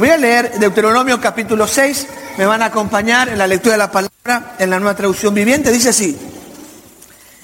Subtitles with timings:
[0.00, 2.06] Voy a leer Deuteronomio capítulo 6,
[2.38, 5.70] me van a acompañar en la lectura de la palabra en la nueva traducción viviente.
[5.70, 6.16] Dice así,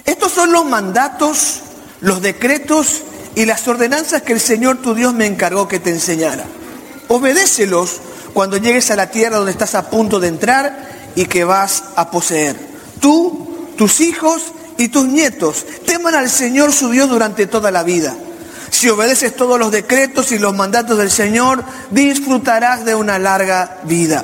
[0.07, 1.61] estos son los mandatos,
[2.01, 3.03] los decretos
[3.35, 6.47] y las ordenanzas que el Señor tu Dios me encargó que te enseñara.
[7.09, 8.01] Obedécelos
[8.33, 12.11] cuando llegues a la tierra donde estás a punto de entrar y que vas a
[12.11, 12.57] poseer.
[13.01, 18.17] Tú, tus hijos y tus nietos teman al Señor su Dios durante toda la vida.
[18.77, 24.23] Si obedeces todos los decretos y los mandatos del Señor, disfrutarás de una larga vida.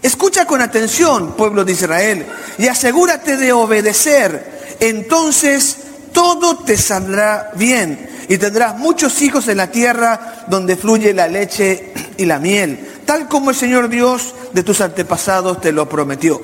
[0.00, 2.24] Escucha con atención, pueblo de Israel,
[2.58, 4.76] y asegúrate de obedecer.
[4.78, 5.78] Entonces
[6.12, 11.92] todo te saldrá bien y tendrás muchos hijos en la tierra donde fluye la leche
[12.16, 16.40] y la miel, tal como el Señor Dios de tus antepasados te lo prometió.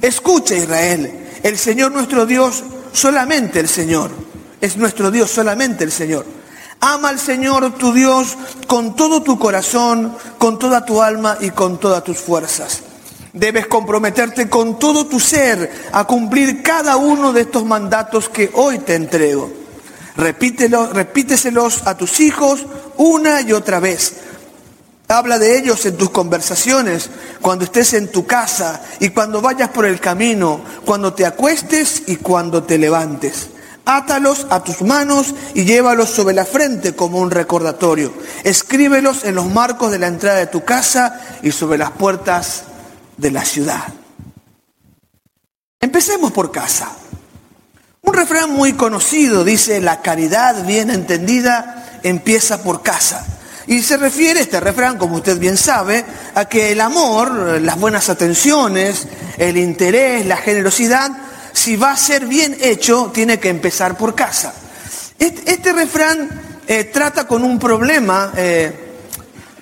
[0.00, 1.10] Escucha Israel,
[1.42, 4.12] el Señor nuestro Dios, solamente el Señor.
[4.60, 6.35] Es nuestro Dios, solamente el Señor.
[6.80, 11.78] Ama al Señor tu Dios con todo tu corazón, con toda tu alma y con
[11.78, 12.82] todas tus fuerzas.
[13.32, 18.78] Debes comprometerte con todo tu ser a cumplir cada uno de estos mandatos que hoy
[18.78, 19.50] te entrego.
[20.16, 22.64] Repítelo, repíteselos a tus hijos
[22.96, 24.14] una y otra vez.
[25.08, 27.10] Habla de ellos en tus conversaciones,
[27.40, 32.16] cuando estés en tu casa y cuando vayas por el camino, cuando te acuestes y
[32.16, 33.50] cuando te levantes.
[33.88, 38.12] Átalos a tus manos y llévalos sobre la frente como un recordatorio.
[38.42, 42.64] Escríbelos en los marcos de la entrada de tu casa y sobre las puertas
[43.16, 43.84] de la ciudad.
[45.80, 46.90] Empecemos por casa.
[48.02, 53.24] Un refrán muy conocido dice, la caridad bien entendida empieza por casa.
[53.68, 58.08] Y se refiere este refrán, como usted bien sabe, a que el amor, las buenas
[58.08, 59.06] atenciones,
[59.38, 61.10] el interés, la generosidad,
[61.56, 64.52] si va a ser bien hecho, tiene que empezar por casa.
[65.18, 66.28] Este, refrán
[66.68, 68.98] eh, trata con un problema, eh,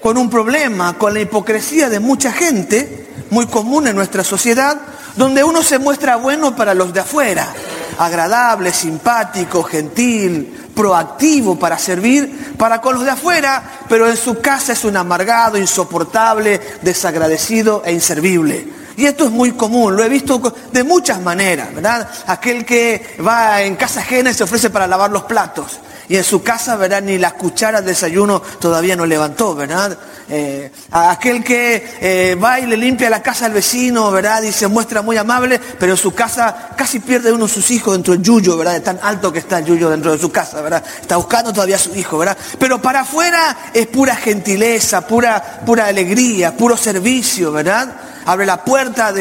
[0.01, 4.77] con un problema, con la hipocresía de mucha gente, muy común en nuestra sociedad,
[5.14, 7.55] donde uno se muestra bueno para los de afuera,
[7.96, 14.73] agradable, simpático, gentil, proactivo para servir para con los de afuera, pero en su casa
[14.73, 18.83] es un amargado, insoportable, desagradecido e inservible.
[18.97, 20.41] Y esto es muy común, lo he visto
[20.73, 22.09] de muchas maneras, ¿verdad?
[22.27, 25.81] Aquel que va en casa ajena y se ofrece para lavar los platos.
[26.09, 27.03] Y en su casa, ¿verdad?
[27.03, 29.97] Ni las cucharas de desayuno todavía no levantó, ¿verdad?
[30.29, 34.43] Eh, aquel que eh, va y le limpia la casa al vecino, ¿verdad?
[34.43, 37.95] Y se muestra muy amable, pero en su casa casi pierde uno de sus hijos
[37.95, 38.75] dentro del yuyo, ¿verdad?
[38.75, 40.83] De tan alto que está el yuyo dentro de su casa, ¿verdad?
[41.01, 42.37] Está buscando todavía a su hijo, ¿verdad?
[42.59, 47.95] Pero para afuera es pura gentileza, pura, pura alegría, puro servicio, ¿verdad?
[48.27, 49.12] Abre la puerta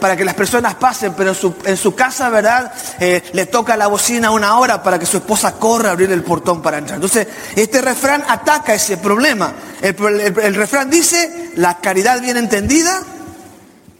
[0.00, 2.72] para que las personas pasen, pero en su, casa, ¿verdad?
[2.98, 6.22] Eh, le toca la bocina una hora para que su esposa corra a abrir el
[6.22, 6.96] portón para entrar.
[6.96, 7.26] Entonces,
[7.56, 9.52] este refrán ataca ese problema.
[9.82, 13.02] el refrán dice, la caridad bien entendida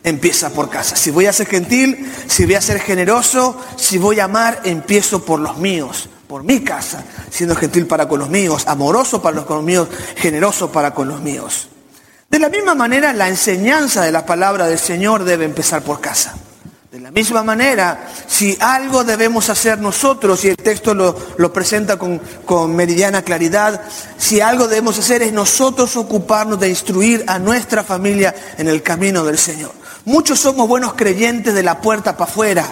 [0.04, 0.96] empieza por casa.
[0.96, 5.24] Si voy a ser gentil, si voy a ser generoso, si voy a amar, empiezo
[5.24, 9.56] por los míos, por mi casa, siendo gentil para con los míos, amoroso para con
[9.56, 11.69] los míos, generoso para con los míos.
[12.30, 16.36] De la misma manera, la enseñanza de la palabra del Señor debe empezar por casa.
[16.92, 22.19] De la misma manera, si algo debemos hacer nosotros, y el texto lo, presenta con,
[22.44, 23.80] con, meridiana claridad,
[24.16, 29.24] si algo debemos hacer es nosotros ocuparnos de instruir a nuestra familia en el camino
[29.24, 29.72] del Señor.
[30.04, 32.64] Muchos somos buenos creyentes de la puerta para afuera,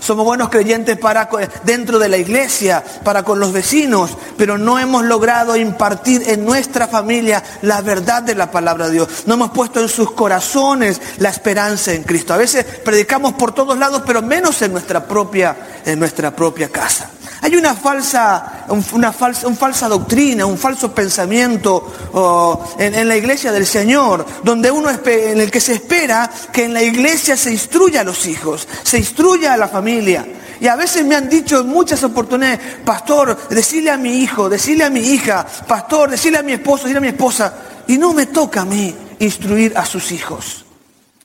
[0.00, 1.28] somos buenos creyentes para
[1.64, 6.88] dentro de la iglesia, para con los vecinos, pero no hemos logrado impartir en nuestra
[6.88, 9.08] familia la verdad de la palabra de Dios.
[9.26, 12.34] No hemos puesto en sus corazones la esperanza en Cristo.
[12.34, 17.10] A veces predicamos por todos lados, pero menos en nuestra propia, en nuestra propia casa.
[17.42, 24.26] Hay una falsa, una falsa, falsa doctrina, un falso pensamiento en, la iglesia del Señor,
[24.44, 28.26] donde uno en el que se espera que en la iglesia se instruya a los
[28.26, 30.26] hijos, se instruya a la familia.
[30.60, 34.84] Y a veces me han dicho en muchas oportunidades, pastor, decirle a mi hijo, decirle
[34.84, 37.54] a mi hija, pastor, decirle a mi esposo, decirle a mi esposa,
[37.86, 40.66] y no me toca a mí instruir a sus hijos.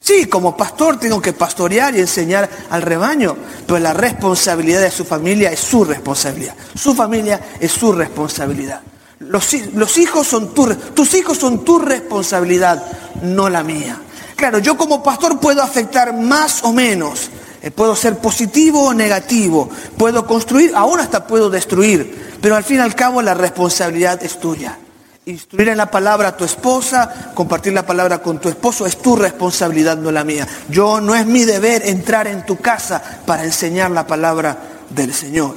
[0.06, 3.36] Sí, como pastor tengo que pastorear y enseñar al rebaño,
[3.66, 6.54] pero la responsabilidad de su familia es su responsabilidad.
[6.76, 8.82] Su familia es su responsabilidad.
[9.18, 9.52] Los,
[9.98, 12.86] hijos son tus hijos son tu responsabilidad,
[13.24, 14.00] no la mía.
[14.36, 17.32] Claro, yo como pastor puedo afectar más o menos,
[17.64, 22.78] eh, puedo ser positivo o negativo, puedo construir, aún hasta puedo destruir, pero al fin
[22.78, 24.78] y al cabo la responsabilidad es tuya.
[25.28, 29.16] Instruir en la palabra a tu esposa, compartir la palabra con tu esposo, es tu
[29.16, 30.48] responsabilidad, no la mía.
[30.70, 34.58] Yo no es mi deber entrar en tu casa para enseñar la palabra
[34.92, 35.56] del Señor.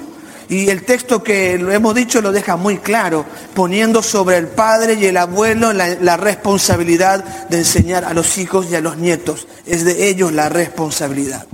[0.49, 5.05] Y el texto que hemos dicho lo deja muy claro, poniendo sobre el padre y
[5.05, 9.47] el abuelo la, responsabilidad de enseñar a los hijos y a los nietos.
[9.67, 11.47] Es de ellos la responsabilidad.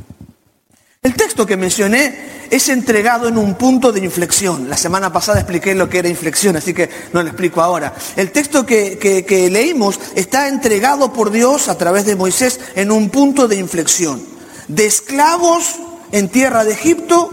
[1.05, 4.71] El texto que mencioné es entregado en un punto de inflexión.
[4.71, 7.93] La semana pasada expliqué lo que era inflexión, así que no lo explico ahora.
[8.17, 13.11] El texto que, que, leímos está entregado por Dios a través de Moisés en un
[13.11, 14.23] punto de inflexión.
[14.67, 15.75] De esclavos
[16.11, 17.29] en tierra de Egipto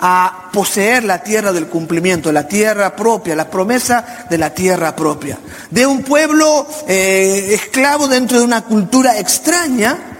[0.00, 5.36] a poseer la tierra del cumplimiento, la tierra propia, la promesa de la tierra propia.
[5.68, 10.15] De un pueblo eh, esclavo dentro de una cultura extraña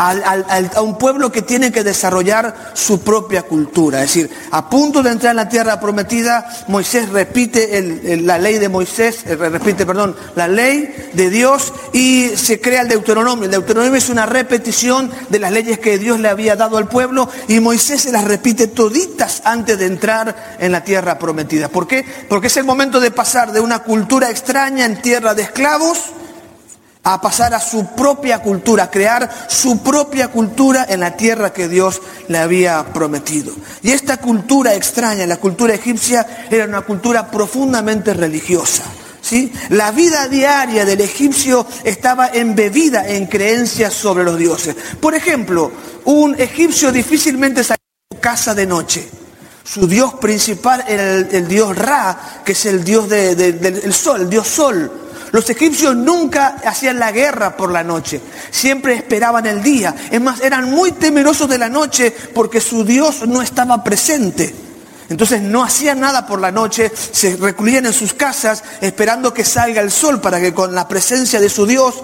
[0.00, 4.02] a un pueblo que tiene que desarrollar su propia cultura.
[4.02, 8.70] Es decir, a punto de entrar en la tierra prometida, Moisés repite la ley de
[8.70, 13.44] Moisés, eh, repite, perdón, la ley de Dios y se crea el Deuteronomio.
[13.44, 17.28] El Deuteronomio es una repetición de las leyes que Dios le había dado al pueblo
[17.48, 21.68] y Moisés se las repite toditas antes de entrar en la tierra prometida.
[21.68, 22.06] ¿Por qué?
[22.28, 26.12] Porque es el momento de pasar de una cultura extraña en tierra de esclavos
[27.02, 31.68] a pasar a su propia cultura, a crear su propia cultura en la tierra que
[31.68, 33.54] Dios le había prometido.
[33.82, 38.82] Y esta cultura extraña, la cultura egipcia, era una cultura profundamente religiosa.
[39.22, 39.50] ¿sí?
[39.70, 44.76] La vida diaria del egipcio estaba embebida en creencias sobre los dioses.
[45.00, 45.72] Por ejemplo,
[46.04, 47.78] un egipcio difícilmente salía
[48.10, 49.08] de su casa de noche.
[49.64, 54.22] Su dios principal era el, dios Ra, que es el dios de, de, del sol,
[54.22, 55.09] el dios sol.
[55.32, 59.94] Los egipcios nunca hacían la guerra por la noche, siempre esperaban el día.
[60.10, 64.69] Es más, eran muy temerosos de la noche porque su Dios no estaba presente.
[65.10, 69.82] Entonces no hacían nada por la noche, se recluían en sus casas esperando que salga
[69.82, 71.96] el sol para que con la presencia de su Dios,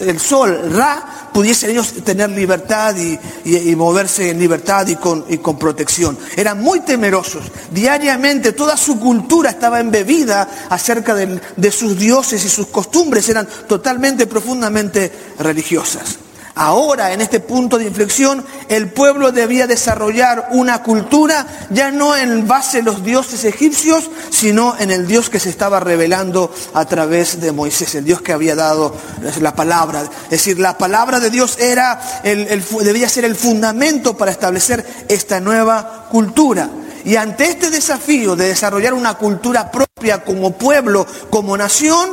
[0.00, 6.16] el sol, Ra, pudiesen ellos tener libertad y, moverse en libertad y con, protección.
[6.36, 7.44] Eran muy temerosos.
[7.70, 14.26] Diariamente toda su cultura estaba embebida acerca de sus dioses y sus costumbres eran totalmente,
[14.26, 16.16] profundamente religiosas.
[16.56, 22.46] Ahora, en este punto de inflexión, el pueblo debía desarrollar una cultura ya no en
[22.46, 27.40] base a los dioses egipcios, sino en el Dios que se estaba revelando a través
[27.40, 28.94] de Moisés, el Dios que había dado
[29.40, 30.02] la palabra.
[30.26, 35.40] Es decir, la palabra de Dios era el, debía ser el fundamento para establecer esta
[35.40, 36.70] nueva cultura.
[37.04, 42.10] Y ante este desafío de desarrollar una cultura propia como pueblo, como nación,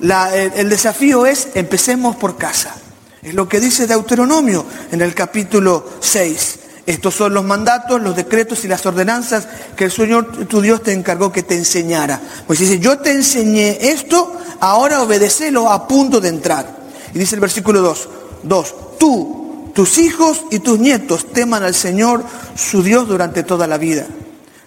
[0.00, 2.74] el, el desafío es empecemos por casa.
[3.22, 6.58] Es lo que dice Deuteronomio en el capítulo 6.
[6.86, 9.46] Estos son los mandatos, los decretos y las ordenanzas
[9.76, 12.20] que el Señor tu Dios te encargó que te enseñara.
[12.48, 16.82] Pues dice, yo te enseñé esto, ahora obedecelo a punto de entrar.
[17.14, 18.08] Y dice el versículo 2,
[18.42, 22.24] 2, tú, tus hijos y tus nietos teman al Señor
[22.56, 24.04] su Dios durante toda la vida.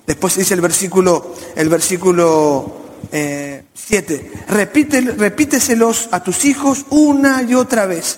[0.07, 2.73] Después dice el versículo, el versículo
[3.11, 8.17] eh, 7, Repite, repíteselos a tus hijos una y otra vez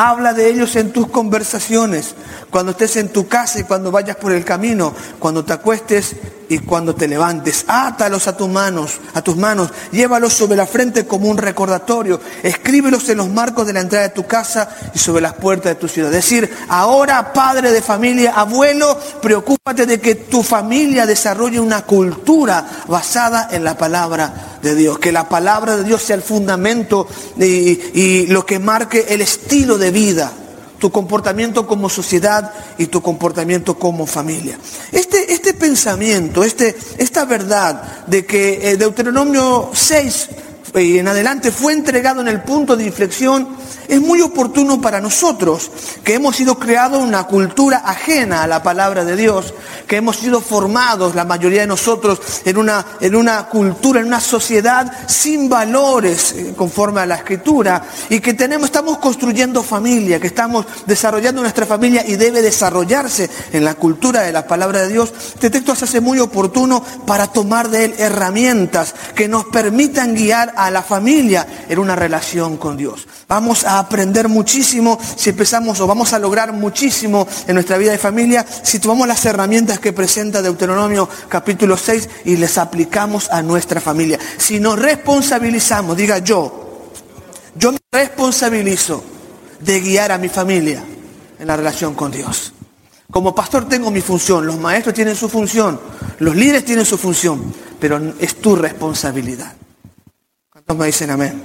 [0.00, 2.14] Habla de ellos en tus conversaciones,
[2.50, 6.14] cuando estés en tu casa y cuando vayas por el camino, cuando te acuestes
[6.48, 7.64] y cuando te levantes.
[7.66, 13.08] Átalos a tus manos, a tus manos, llévalos sobre la frente como un recordatorio, escríbelos
[13.08, 15.88] en los marcos de la entrada de tu casa y sobre las puertas de tu
[15.88, 16.14] ciudad.
[16.14, 22.66] Es decir, ahora padre de familia, abuelo, preocúpate de que tu familia desarrolle una cultura
[22.86, 27.06] basada en la palabra de Dios, que la palabra de Dios sea el fundamento
[27.38, 27.44] y,
[27.94, 30.32] y lo que marque el estilo de vida
[30.78, 34.58] tu comportamiento como sociedad y tu comportamiento como familia.
[34.92, 42.20] Este, este pensamiento, este, esta verdad de que Deuteronomio 6 y en adelante fue entregado
[42.20, 43.48] en el punto de inflexión,
[43.88, 45.70] es muy oportuno para nosotros,
[46.04, 49.54] que hemos sido creados una cultura ajena a la palabra de Dios,
[49.86, 54.20] que hemos sido formados, la mayoría de nosotros, en una, en una cultura, en una
[54.20, 60.66] sociedad sin valores conforme a la escritura, y que tenemos, estamos construyendo familia, que estamos
[60.86, 65.12] desarrollando nuestra familia y debe desarrollarse en la cultura de la palabra de Dios.
[65.34, 70.52] Este texto se hace muy oportuno para tomar de él herramientas que nos permitan guiar
[70.58, 73.06] a la familia en una relación con Dios.
[73.28, 77.98] Vamos a aprender muchísimo si empezamos o vamos a lograr muchísimo en nuestra vida de
[77.98, 83.80] familia si tomamos las herramientas que presenta Deuteronomio capítulo 6 y les aplicamos a nuestra
[83.80, 84.18] familia.
[84.36, 86.90] Si nos responsabilizamos, diga yo,
[87.54, 89.04] yo me responsabilizo
[89.60, 90.82] de guiar a mi familia
[91.38, 92.52] en la relación con Dios.
[93.10, 95.80] Como pastor tengo mi función, los maestros tienen su función,
[96.18, 99.54] los líderes tienen su función, pero es tu responsabilidad.
[100.68, 101.42] ¿Cuántos me dicen amén?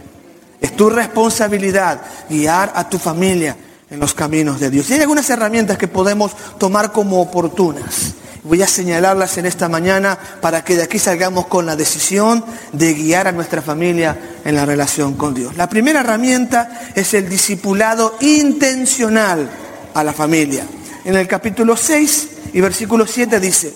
[0.59, 3.55] Es tu responsabilidad guiar a tu familia
[3.89, 4.89] en los caminos de Dios.
[4.89, 8.15] Y hay algunas herramientas que podemos tomar como oportunas.
[8.43, 12.93] Voy a señalarlas en esta mañana para que de aquí salgamos con la decisión de
[12.95, 15.55] guiar a nuestra familia en la relación con Dios.
[15.55, 19.49] La primera herramienta es el discipulado intencional
[19.93, 20.65] a la familia.
[21.05, 23.73] En el capítulo 6 y versículo 7 dice,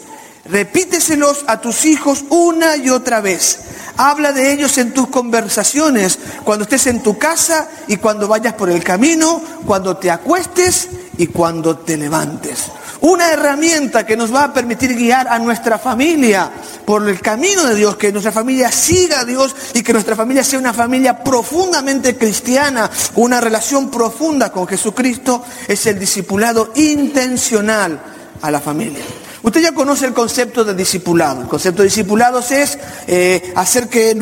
[0.49, 3.59] repíteselos a tus hijos una y otra vez.
[3.97, 8.69] Habla de ellos en tus conversaciones, cuando estés en tu casa y cuando vayas por
[8.69, 12.69] el camino, cuando te acuestes y cuando te levantes
[13.01, 16.49] una herramienta que nos va a permitir guiar a nuestra familia
[16.85, 20.43] por el camino de Dios, que nuestra familia siga a Dios y que nuestra familia
[20.43, 28.01] sea una familia profundamente cristiana, una relación profunda con Jesucristo, es el discipulado intencional
[28.41, 29.03] a la familia.
[29.43, 31.41] Usted ya conoce el concepto de discipulado.
[31.41, 32.77] El concepto de discipulados es
[33.07, 34.17] eh, hacer que,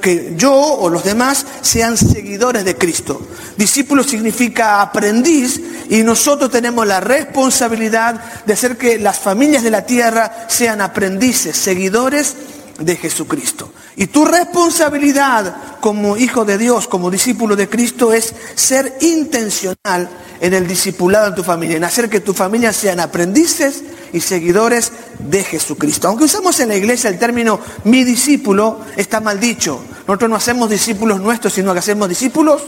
[0.00, 3.20] que yo o los demás sean seguidores de Cristo.
[3.56, 9.86] Discípulo significa aprendiz y nosotros tenemos la responsabilidad de hacer que las familias de la
[9.86, 12.34] tierra sean aprendices, seguidores
[12.78, 13.72] de Jesucristo.
[13.96, 20.08] Y tu responsabilidad como hijo de Dios, como discípulo de Cristo, es ser intencional
[20.40, 24.92] en el discipulado en tu familia, en hacer que tu familia sean aprendices y seguidores
[25.18, 26.08] de Jesucristo.
[26.08, 29.80] Aunque usamos en la iglesia el término mi discípulo, está mal dicho.
[30.06, 32.62] Nosotros no hacemos discípulos nuestros, sino que hacemos discípulos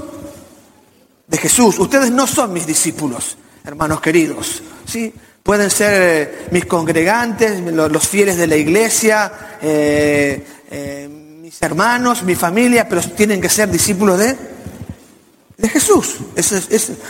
[1.26, 1.78] de Jesús.
[1.78, 4.62] Ustedes no son mis discípulos, hermanos queridos.
[4.86, 5.12] ¿sí?
[5.48, 11.08] Pueden ser eh, mis congregantes, los, fieles de la iglesia, eh, eh,
[11.40, 14.36] mis hermanos, mi familia, pero tienen que ser discípulos de,
[15.56, 16.16] de Jesús.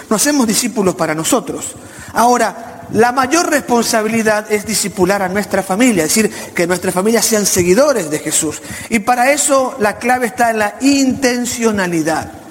[0.09, 1.75] no hacemos discípulos para nosotros.
[2.13, 7.45] Ahora, la mayor responsabilidad es discipular a nuestra familia, es decir, que nuestras familias sean
[7.45, 8.63] seguidores de Jesús.
[8.89, 12.48] Y para eso la clave está en la intencionalidad.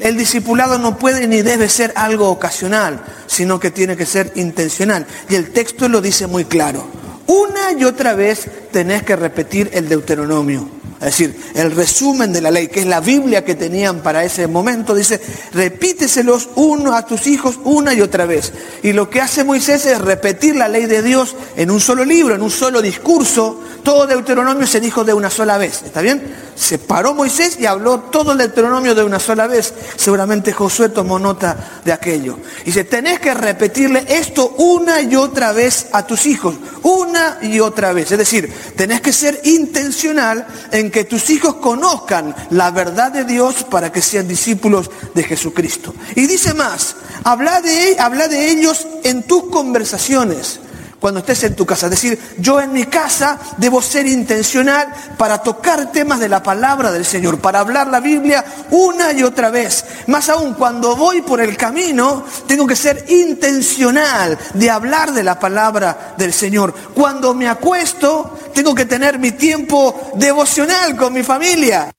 [0.00, 5.06] El discipulado no puede ni debe ser algo ocasional, sino que tiene que ser intencional.
[5.28, 6.84] Y el texto lo dice muy claro.
[7.26, 10.68] Una y otra vez tenés que repetir el Deuteronomio.
[11.04, 14.46] Es decir, el resumen de la ley, que es la Biblia que tenían para ese
[14.46, 15.20] momento, dice,
[15.52, 18.54] repíteselos uno a tus hijos una y otra vez.
[18.82, 22.34] Y lo que hace Moisés es repetir la ley de Dios en un solo libro,
[22.34, 23.60] en un solo discurso.
[23.82, 25.82] Todo Deuteronomio se dijo de una sola vez.
[25.84, 26.22] ¿Está bien?
[26.56, 29.74] Se paró Moisés y habló todo el Deuteronomio de una sola vez.
[29.96, 32.38] Seguramente Josué tomó nota de aquello.
[32.64, 36.54] Dice, tenés que repetirle esto una y otra vez a tus hijos.
[36.82, 38.10] Una y otra vez.
[38.12, 43.64] Es decir, tenés que ser intencional en que tus hijos conozcan la verdad de Dios
[43.64, 45.92] para que sean discípulos de Jesucristo.
[46.14, 50.60] Y dice más, habla de, habla de ellos en tus conversaciones
[51.04, 51.84] cuando estés en tu casa.
[51.84, 56.90] Es decir, yo en mi casa debo ser intencional para tocar temas de la palabra
[56.90, 59.84] del Señor, para hablar la Biblia una y otra vez.
[60.06, 65.38] Más aún, cuando voy por el camino, tengo que ser intencional de hablar de la
[65.38, 66.72] palabra del Señor.
[66.94, 71.90] Cuando me acuesto, tengo que tener mi tiempo devocional con mi familia.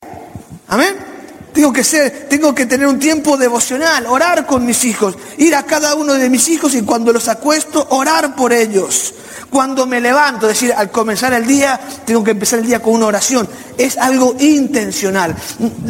[0.68, 1.15] Amén.
[1.56, 5.64] Tengo que ser, tengo que tener un tiempo devocional, orar con mis hijos, ir a
[5.64, 9.14] cada uno de mis hijos y cuando los acuesto, orar por ellos.
[9.50, 12.96] Cuando me levanto, es decir, al comenzar el día, tengo que empezar el día con
[12.96, 13.48] una oración.
[13.78, 15.34] Es algo intencional.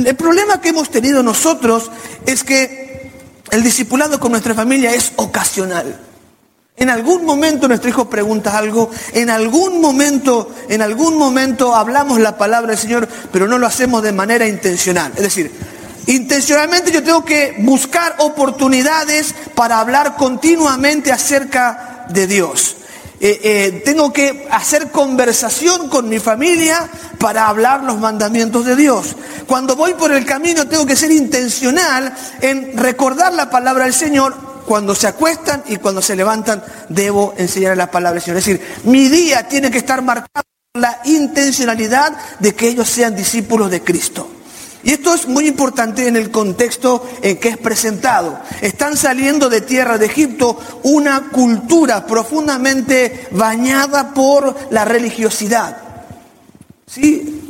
[0.05, 1.89] El problema que hemos tenido nosotros
[2.27, 3.11] es que
[3.49, 5.99] el discipulado con nuestra familia es ocasional.
[6.77, 12.37] En algún momento nuestro hijo pregunta algo, en algún momento, en algún momento hablamos la
[12.37, 15.13] palabra del Señor, pero no lo hacemos de manera intencional.
[15.15, 15.53] Es decir,
[16.07, 22.75] intencionalmente yo tengo que buscar oportunidades para hablar continuamente acerca de Dios.
[23.21, 29.15] Eh, eh, tengo que hacer conversación con mi familia para hablar los mandamientos de Dios.
[29.47, 34.54] Cuando voy por el camino tengo que ser intencional en recordar la palabra del Señor
[34.65, 38.37] cuando se acuestan y cuando se levantan, debo enseñar la palabra del Señor.
[38.37, 43.15] Es decir, mi día tiene que estar marcado por la intencionalidad de que ellos sean
[43.15, 44.29] discípulos de Cristo.
[44.83, 48.39] Y esto es muy importante en el contexto en que es presentado.
[48.61, 55.77] Están saliendo de tierra de Egipto una cultura profundamente bañada por la religiosidad.
[56.85, 57.44] ¿Sí?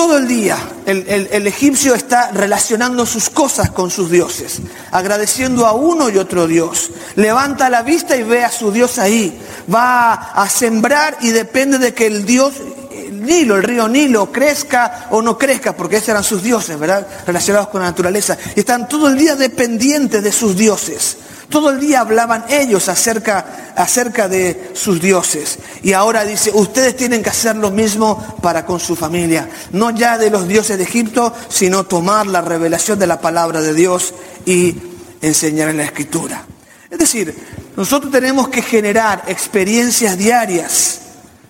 [0.00, 4.60] Todo el día el, egipcio está relacionando sus cosas con sus dioses,
[4.92, 6.90] agradeciendo a uno y otro dios.
[7.16, 9.38] Levanta la vista y ve a su dios ahí.
[9.72, 12.54] Va a sembrar y depende de que el dios,
[12.90, 17.06] el Nilo, el río Nilo, crezca o no crezca, porque esos eran sus dioses, ¿verdad?
[17.26, 18.38] Relacionados con la naturaleza.
[18.56, 21.18] Y están todo el día dependientes de sus dioses.
[21.50, 25.58] Todo el día hablaban ellos acerca, acerca de sus dioses.
[25.82, 29.50] Y ahora dice, ustedes tienen que hacer lo mismo para con su familia.
[29.72, 33.74] No ya de los dioses de Egipto, sino tomar la revelación de la palabra de
[33.74, 34.14] Dios
[34.46, 34.76] y
[35.20, 36.46] enseñar en la escritura.
[36.88, 37.36] Es decir,
[37.76, 41.00] nosotros tenemos que generar experiencias diarias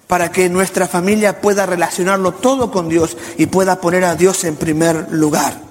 [0.06, 4.56] para que nuestra familia pueda relacionarlo todo con Dios y pueda poner a Dios en
[4.56, 5.69] primer lugar.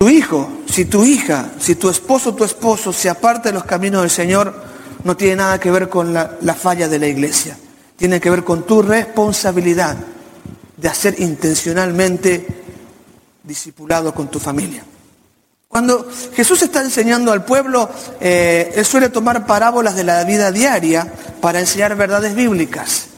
[0.00, 4.00] Tu hijo, si tu hija, si tu esposo tu esposo se aparta de los caminos
[4.00, 4.54] del Señor,
[5.04, 7.58] no tiene nada que ver con la, la falla de la iglesia.
[7.98, 9.98] Tiene que ver con tu responsabilidad
[10.74, 12.46] de hacer intencionalmente
[13.42, 14.82] discipulado con tu familia.
[15.68, 17.90] Cuando Jesús está enseñando al pueblo,
[18.22, 23.08] eh, él suele tomar parábolas de la vida diaria para enseñar verdades bíblicas.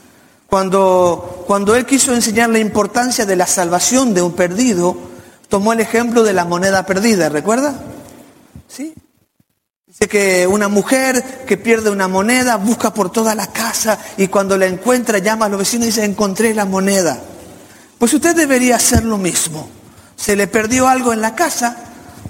[0.49, 5.12] Cuando, cuando él quiso enseñar la importancia de la salvación de un perdido,
[5.53, 7.75] tomó el ejemplo de la moneda perdida, ¿recuerda?
[8.69, 8.95] ¿Sí?
[9.87, 14.57] Dice que una mujer que pierde una moneda busca por toda la casa y cuando
[14.57, 17.21] la encuentra llama a los vecinos y dice, encontré la moneda.
[17.99, 19.69] Pues usted debería hacer lo mismo.
[20.17, 21.77] Se le perdió algo en la casa,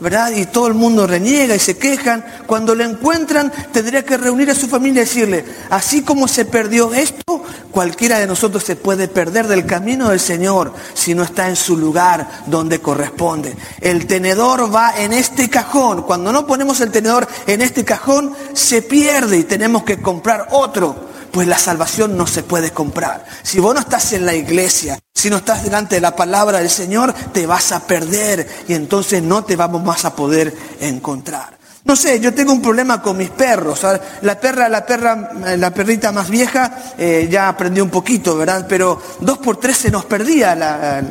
[0.02, 0.32] ¿verdad?
[0.32, 2.25] Y todo el mundo reniega y se quejan.
[2.47, 6.92] Cuando lo encuentran, tendría que reunir a su familia y decirle, así como se perdió
[6.92, 11.56] esto, cualquiera de nosotros se puede perder del camino del Señor si no está en
[11.56, 13.56] su lugar donde corresponde.
[13.80, 16.02] El tenedor va en este cajón.
[16.02, 21.12] Cuando no ponemos el tenedor en este cajón, se pierde y tenemos que comprar otro
[21.33, 23.25] pues la salvación no se puede comprar.
[23.43, 26.71] Si vos no estás en la iglesia, si no estás delante de la palabra del
[26.71, 31.59] Señor, te vas a perder y entonces no te vamos más a poder encontrar.
[31.85, 33.85] No sé, yo tengo un problema con mis perros.
[34.21, 38.67] La perra, la perra, la perrita más vieja eh, ya aprendió un poquito, ¿verdad?
[38.69, 41.03] Pero dos por tres se nos perdía la,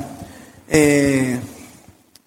[0.70, 1.40] eh,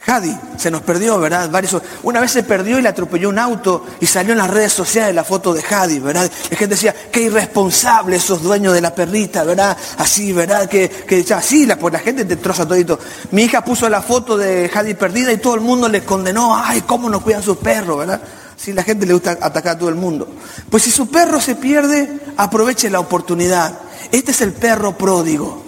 [0.07, 1.49] Jadi se nos perdió, ¿verdad?
[1.51, 4.73] Varios, una vez se perdió y le atropelló un auto y salió en las redes
[4.73, 6.31] sociales la foto de Jadi, ¿verdad?
[6.51, 9.77] La gente decía, qué irresponsable esos dueños de la perrita, ¿verdad?
[9.97, 10.69] Así, ¿verdad?
[10.69, 12.99] Que, que así, la, pues la gente te troza todito.
[13.31, 16.83] Mi hija puso la foto de Jadi perdida y todo el mundo le condenó, ay,
[16.83, 18.21] cómo no cuidan sus perros, ¿verdad?
[18.57, 20.29] Sí, la gente le gusta atacar a todo el mundo.
[20.69, 23.79] Pues si su perro se pierde, aproveche la oportunidad.
[24.13, 25.64] Este es el perro pródigo.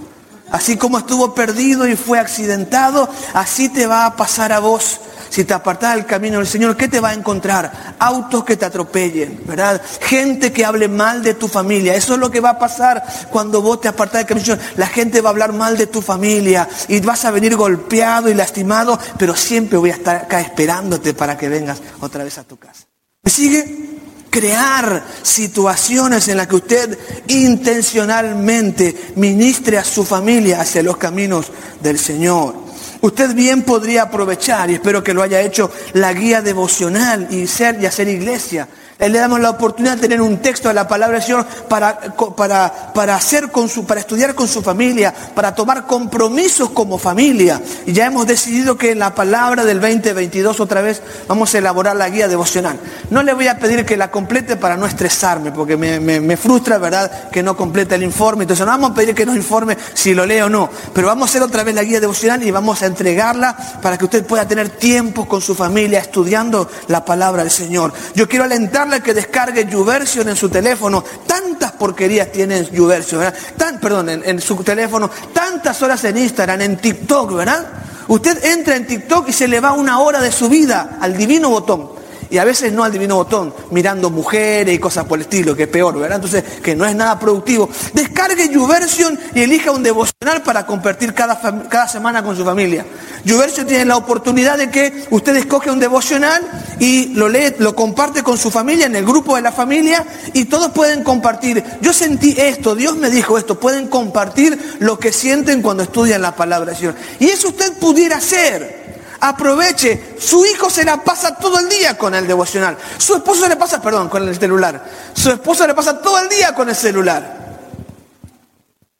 [0.50, 5.00] Así como estuvo perdido y fue accidentado, así te va a pasar a vos.
[5.28, 7.96] Si te apartás del camino del Señor, ¿qué te va a encontrar?
[7.98, 9.82] Autos que te atropellen, ¿verdad?
[10.00, 11.94] Gente que hable mal de tu familia.
[11.94, 14.78] Eso es lo que va a pasar cuando vos te apartás del camino del Señor.
[14.78, 18.34] La gente va a hablar mal de tu familia y vas a venir golpeado y
[18.34, 22.56] lastimado, pero siempre voy a estar acá esperándote para que vengas otra vez a tu
[22.56, 22.84] casa.
[23.22, 24.05] ¿Me sigue?
[24.36, 31.46] Crear situaciones en las que usted intencionalmente ministre a su familia hacia los caminos
[31.80, 32.54] del Señor.
[33.00, 37.78] Usted bien podría aprovechar, y espero que lo haya hecho, la guía devocional y ser
[37.80, 38.68] y hacer iglesia
[38.98, 41.98] le damos la oportunidad de tener un texto de la palabra del Señor para,
[42.36, 47.60] para, para, hacer con su, para estudiar con su familia, para tomar compromisos como familia.
[47.84, 51.96] Y ya hemos decidido que en la palabra del 2022 otra vez vamos a elaborar
[51.96, 52.78] la guía devocional.
[53.10, 56.78] No le voy a pedir que la complete para no estresarme, porque me, me frustra,
[56.78, 58.44] ¿verdad?, que no complete el informe.
[58.44, 61.28] Entonces no vamos a pedir que nos informe si lo lee o no, pero vamos
[61.28, 64.48] a hacer otra vez la guía devocional y vamos a entregarla para que usted pueda
[64.48, 67.92] tener tiempo con su familia estudiando la palabra del Señor.
[68.14, 71.04] Yo quiero alentar que descargue YouVersion en su teléfono.
[71.26, 73.38] Tantas porquerías tiene YouVersion, ¿verdad?
[73.56, 75.10] Tan, perdón, en, en su teléfono.
[75.32, 77.66] Tantas horas en Instagram, en TikTok, ¿verdad?
[78.08, 81.50] Usted entra en TikTok y se le va una hora de su vida al divino
[81.50, 81.96] botón
[82.30, 85.64] y a veces no al divino botón, mirando mujeres y cosas por el estilo, que
[85.64, 86.16] es peor, ¿verdad?
[86.16, 87.68] Entonces, que no es nada productivo.
[87.92, 92.84] Descargue YouVersion y elija un devocional para compartir cada, cada semana con su familia.
[93.24, 96.42] YouVersion tiene la oportunidad de que usted escoge un devocional
[96.78, 100.44] y lo lee, lo comparte con su familia, en el grupo de la familia, y
[100.44, 101.62] todos pueden compartir.
[101.80, 106.36] Yo sentí esto, Dios me dijo esto, pueden compartir lo que sienten cuando estudian la
[106.36, 106.94] palabra del Señor.
[107.18, 108.85] Y eso usted pudiera hacer.
[109.20, 112.76] Aproveche, su hijo se la pasa todo el día con el devocional.
[112.98, 114.84] Su esposo se le pasa, perdón, con el celular.
[115.14, 117.46] Su esposa le pasa todo el día con el celular.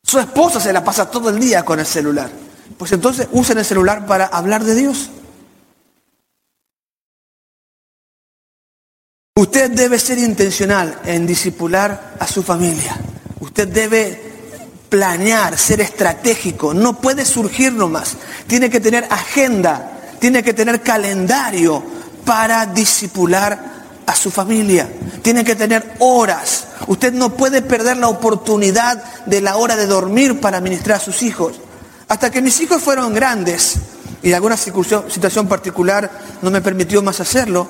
[0.03, 2.31] Su esposa se la pasa todo el día con el celular.
[2.79, 5.11] Pues entonces usen el celular para hablar de Dios.
[9.35, 12.97] Usted debe ser intencional en disipular a su familia.
[13.41, 14.33] Usted debe
[14.89, 16.73] planear, ser estratégico.
[16.73, 18.17] No puede surgir nomás.
[18.47, 21.83] Tiene que tener agenda tiene que tener calendario
[22.25, 23.77] para disipular
[24.07, 24.89] a su familia.
[25.23, 26.65] Tiene que tener horas.
[26.87, 31.23] Usted no puede perder la oportunidad de la hora de dormir para ministrar a sus
[31.23, 31.55] hijos.
[32.09, 33.77] Hasta que mis hijos fueron grandes
[34.23, 36.11] y alguna situación particular
[36.43, 37.69] no me permitió más hacerlo,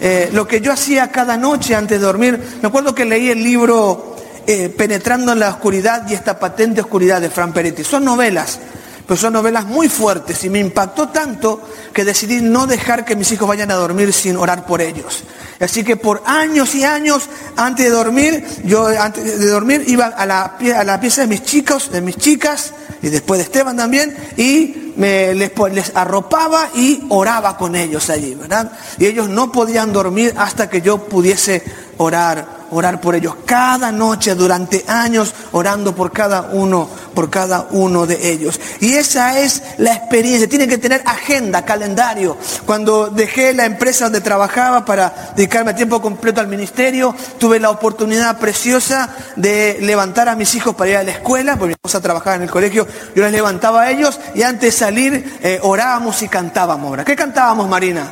[0.00, 3.42] eh, lo que yo hacía cada noche antes de dormir, me acuerdo que leí el
[3.42, 7.84] libro eh, Penetrando en la Oscuridad y esta patente oscuridad de Fran Peretti.
[7.84, 8.58] Son novelas
[9.06, 11.60] pero son novelas muy fuertes y me impactó tanto
[11.92, 15.24] que decidí no dejar que mis hijos vayan a dormir sin orar por ellos.
[15.60, 20.26] Así que por años y años, antes de dormir, yo antes de dormir iba a
[20.26, 25.34] la, pieza de mis chicos, de mis chicas, y después de Esteban también, y me,
[25.34, 28.72] les, les, arropaba y oraba con ellos allí, ¿verdad?
[28.98, 31.62] Y ellos no podían dormir hasta que yo pudiese
[31.98, 38.06] orar orar por ellos cada noche durante años, orando por cada uno, por cada uno
[38.06, 38.60] de ellos.
[38.80, 40.48] Y esa es la experiencia.
[40.48, 42.36] Tienen que tener agenda, calendario.
[42.66, 47.70] Cuando dejé la empresa donde trabajaba para dedicarme a tiempo completo al ministerio, tuve la
[47.70, 52.00] oportunidad preciosa de levantar a mis hijos para ir a la escuela, porque mi esposa
[52.00, 56.22] trabajaba en el colegio, yo les levantaba a ellos y antes de salir eh, orábamos
[56.22, 57.04] y cantábamos.
[57.04, 58.10] ¿Qué cantábamos, Marina?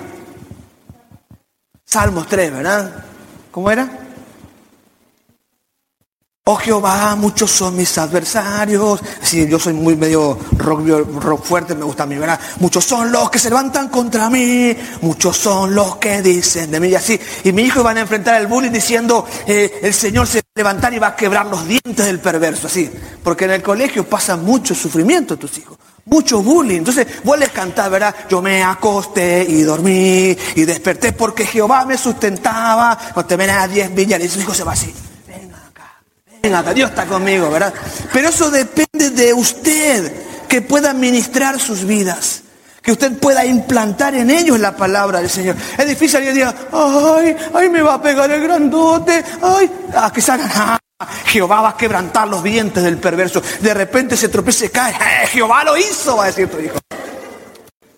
[1.84, 2.92] Salmos 3, ¿verdad?
[3.50, 4.09] ¿Cómo era?
[6.52, 8.98] Oh Jehová, muchos son mis adversarios.
[9.22, 12.40] Sí, yo soy muy medio rock, fuerte, me gusta mí, ¿verdad?
[12.58, 16.88] Muchos son los que se levantan contra mí, muchos son los que dicen de mí
[16.88, 17.20] y así.
[17.44, 20.58] Y mi hijo van a enfrentar el bullying diciendo, eh, el Señor se va a
[20.58, 22.90] levantar y va a quebrar los dientes del perverso, así.
[23.22, 25.78] Porque en el colegio pasa mucho sufrimiento tus hijos.
[26.06, 26.78] Mucho bullying.
[26.78, 28.12] Entonces, vos les cantás, ¿verdad?
[28.28, 32.98] Yo me acosté y dormí y desperté porque Jehová me sustentaba.
[33.14, 34.92] No te ven a diez villas y su hijo se va así.
[36.74, 37.72] Dios está conmigo, ¿verdad?
[38.12, 40.12] Pero eso depende de usted,
[40.48, 42.42] que pueda ministrar sus vidas,
[42.82, 45.56] que usted pueda implantar en ellos la palabra del Señor.
[45.76, 50.20] Es difícil que diga, ay, ay, me va a pegar el grandote, ay, a que
[50.20, 50.78] salgan, ah,
[51.26, 53.42] Jehová va a quebrantar los dientes del perverso.
[53.60, 56.78] De repente se tropieza y cae, eh, Jehová lo hizo, va a decir tu hijo.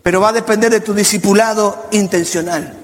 [0.02, 2.76] Pero va a depender de tu discipulado intencional.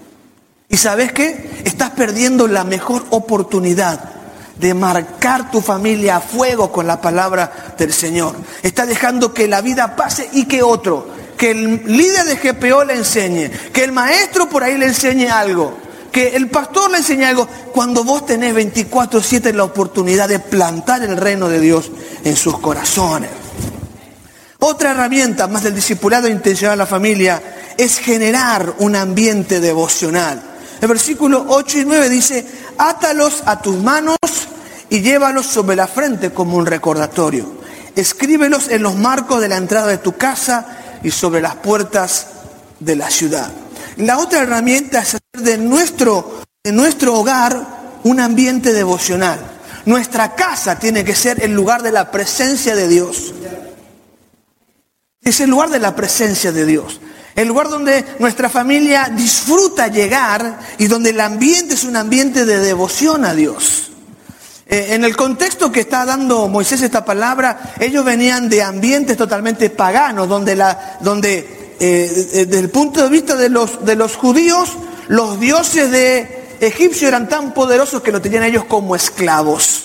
[0.69, 1.63] ¿Y sabes qué?
[1.65, 4.19] Estás perdiendo la mejor oportunidad
[4.59, 8.35] de marcar tu familia a fuego con la palabra del Señor.
[8.63, 12.95] Está dejando que la vida pase y que otro, que el líder de GPO le
[12.95, 15.79] enseñe, que el maestro por ahí le enseñe algo,
[16.11, 21.17] que el pastor le enseñe algo, cuando vos tenés 24/7 la oportunidad de plantar el
[21.17, 21.91] reino de Dios
[22.25, 23.31] en sus corazones.
[24.59, 27.41] Otra herramienta más del discipulado intencional de la familia
[27.77, 30.43] es generar un ambiente devocional.
[30.81, 32.45] El versículo 8 y 9 dice,
[32.79, 34.17] átalos a tus manos
[34.89, 37.59] y llévalos sobre la frente como un recordatorio.
[37.95, 42.29] Escríbelos en los marcos de la entrada de tu casa y sobre las puertas
[42.81, 43.51] de la ciudad.
[43.97, 49.39] La otra herramienta es hacer de nuestro, de nuestro hogar un ambiente devocional.
[49.85, 53.35] Nuestra casa tiene que ser el lugar de la presencia de Dios.
[55.23, 57.01] Es el lugar de la presencia de Dios.
[57.39, 62.59] El lugar donde nuestra familia disfruta llegar y donde el ambiente es un ambiente de
[62.59, 63.93] devoción a Dios.
[64.67, 69.71] Eh, en el contexto que está dando Moisés esta palabra, ellos venían de ambientes totalmente
[69.71, 74.71] paganos, donde, la, donde eh, desde el punto de vista de los, de los judíos,
[75.07, 79.85] los dioses de Egipcio eran tan poderosos que lo tenían ellos como esclavos.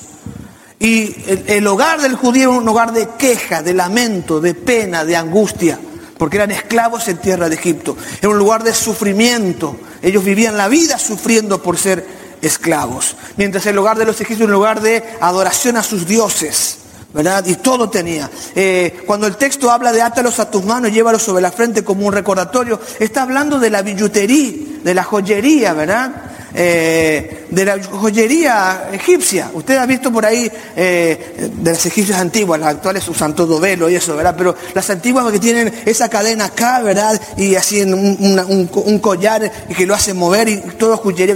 [0.79, 5.05] Y el, el hogar del judío era un hogar de queja, de lamento, de pena,
[5.05, 5.77] de angustia
[6.23, 7.97] porque eran esclavos en tierra de Egipto.
[8.21, 9.75] Era un lugar de sufrimiento.
[10.01, 12.07] Ellos vivían la vida sufriendo por ser
[12.41, 13.17] esclavos.
[13.35, 16.77] Mientras el lugar de los egipcios era un lugar de adoración a sus dioses.
[17.13, 17.45] ¿verdad?
[17.45, 18.31] Y todo tenía.
[18.55, 22.07] Eh, cuando el texto habla de átalos a tus manos, llévalos sobre la frente como
[22.07, 26.32] un recordatorio, está hablando de la billutería, de la joyería, ¿verdad?
[26.55, 29.49] Eh, de la joyería egipcia.
[29.53, 33.89] Usted ha visto por ahí eh, de las egipcias antiguas, las actuales usan todo velo
[33.89, 34.35] y eso, ¿verdad?
[34.37, 37.19] Pero las antiguas que tienen esa cadena acá, ¿verdad?
[37.37, 41.35] Y así en un, collar y que lo hace mover y todo joyería.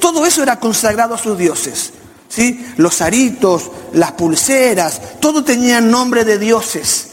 [0.00, 1.92] Todo eso era consagrado a sus dioses.
[2.28, 2.66] ¿Sí?
[2.76, 7.06] Los aritos, las pulseras, todo tenían nombre de dioses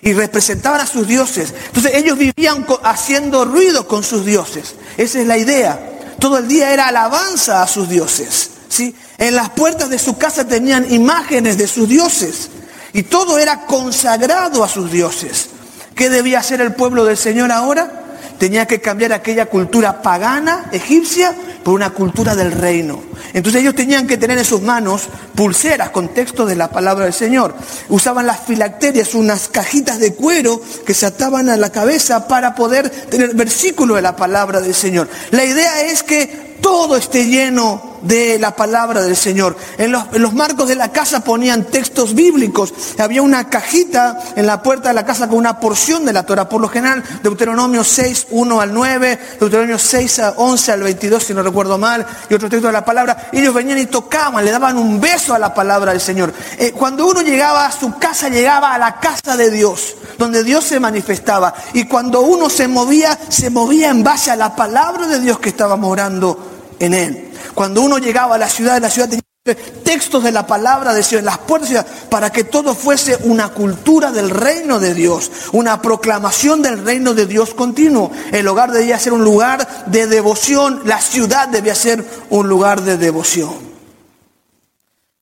[0.00, 1.52] y representaban a sus dioses.
[1.66, 4.74] Entonces ellos vivían haciendo ruido con sus dioses.
[4.96, 8.50] Esa es la idea todo el día era alabanza a sus dioses.
[8.68, 8.94] ¿sí?
[9.18, 12.50] En las puertas de su casa tenían imágenes de sus dioses
[12.92, 15.48] y todo era consagrado a sus dioses.
[15.94, 18.02] ¿Qué debía hacer el pueblo del Señor ahora?
[18.38, 23.02] Tenía que cambiar aquella cultura pagana egipcia por una cultura del reino.
[23.32, 27.14] Entonces ellos tenían que tener en sus manos pulseras con texto de la palabra del
[27.14, 27.54] Señor.
[27.88, 32.90] Usaban las filacterias, unas cajitas de cuero que se ataban a la cabeza para poder
[32.90, 35.08] tener versículo de la palabra del Señor.
[35.30, 39.56] La idea es que todo esté lleno de la palabra del Señor.
[39.78, 42.72] En los, marcos de la casa ponían textos bíblicos.
[42.98, 46.48] Había una cajita en la puerta de la casa con una porción de la Torah.
[46.48, 51.42] Por lo general, Deuteronomio 6, 1 al 9, Deuteronomio 6, 11 al 22, si no
[51.42, 53.28] recuerdo mal, y otro texto de la palabra.
[53.32, 56.32] Ellos venían y tocaban, le daban un beso a la palabra del Señor.
[56.58, 60.64] Eh, cuando uno llegaba a su casa, llegaba a la casa de Dios, donde Dios
[60.64, 61.54] se manifestaba.
[61.72, 65.48] Y cuando uno se movía, se movía en base a la palabra de Dios que
[65.48, 67.32] estaba morando en él.
[67.54, 71.22] Cuando uno llegaba a la ciudad, la ciudad tenía textos de la palabra de Dios
[71.22, 76.82] las puertas para que todo fuese una cultura del reino de Dios, una proclamación del
[76.82, 78.10] reino de Dios continuo.
[78.32, 82.96] El hogar debía ser un lugar de devoción, la ciudad debía ser un lugar de
[82.96, 83.52] devoción.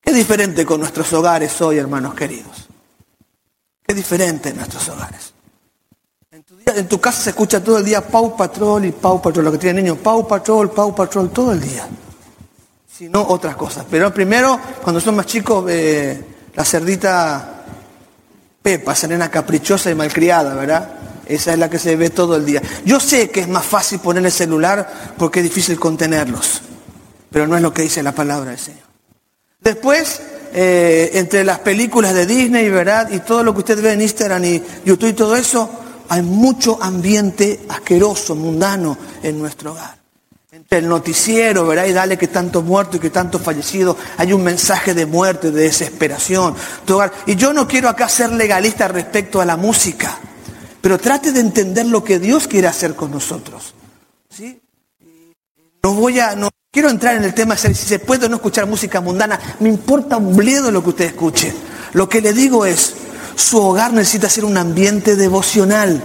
[0.00, 2.68] Qué diferente con nuestros hogares hoy, hermanos queridos.
[3.84, 5.32] Qué diferente en nuestros hogares.
[6.30, 9.46] En tu, en tu casa se escucha todo el día Pau Patrol y Pau Patrol,
[9.46, 11.88] lo que tienen niños, Pau Patrol, Pau Patrol, todo el día
[12.96, 13.86] sino otras cosas.
[13.90, 16.22] Pero primero, cuando son más chicos, eh,
[16.54, 17.64] la cerdita
[18.60, 20.94] Pepa, serena caprichosa y malcriada, ¿verdad?
[21.26, 22.62] Esa es la que se ve todo el día.
[22.84, 26.62] Yo sé que es más fácil poner el celular porque es difícil contenerlos,
[27.30, 28.82] pero no es lo que dice la palabra del Señor.
[29.58, 30.20] Después,
[30.52, 33.10] eh, entre las películas de Disney, ¿verdad?
[33.10, 35.70] Y todo lo que usted ve en Instagram y YouTube y todo eso,
[36.08, 40.01] hay mucho ambiente asqueroso, mundano en nuestro hogar
[40.78, 41.86] el noticiero, ¿verdad?
[41.86, 43.96] Y dale que tanto muerto y que tanto fallecido.
[44.16, 46.54] Hay un mensaje de muerte, de desesperación.
[47.26, 50.18] Y yo no quiero acá ser legalista respecto a la música,
[50.80, 53.74] pero trate de entender lo que Dios quiere hacer con nosotros.
[54.28, 54.60] ¿Sí?
[55.82, 58.36] No voy a, no quiero entrar en el tema de si se puede o no
[58.36, 59.38] escuchar música mundana.
[59.60, 61.52] Me importa un bledo lo que usted escuche.
[61.92, 62.94] Lo que le digo es,
[63.34, 66.02] su hogar necesita ser un ambiente devocional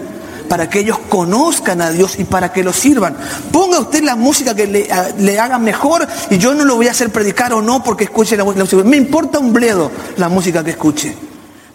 [0.48, 3.16] para que ellos conozcan a Dios y para que lo sirvan.
[3.52, 7.12] Ponga usted la música que le, haga mejor y yo no lo voy a hacer
[7.12, 8.84] predicar o no porque escuche la música.
[8.84, 11.16] Me importa un bledo la música que escuche.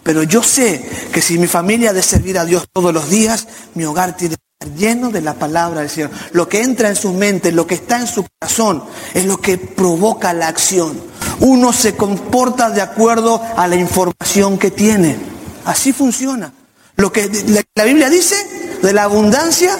[0.03, 3.47] Pero yo sé que si mi familia ha de servir a Dios todos los días,
[3.75, 6.11] mi hogar tiene que estar lleno de la palabra del Señor.
[6.33, 8.83] Lo que entra en su mente, lo que está en su corazón,
[9.15, 11.01] es lo que provoca la acción.
[11.39, 15.17] Uno se comporta de acuerdo a la información que tiene.
[15.65, 16.53] Así funciona.
[16.97, 17.31] Lo que
[17.75, 18.37] la Biblia dice,
[18.83, 19.79] de la abundancia